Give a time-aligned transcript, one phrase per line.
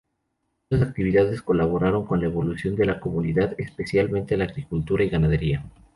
[0.71, 5.63] Otras actividades colaboraron con la evolución de la comunidad, especialmente la agricultura y ganadería.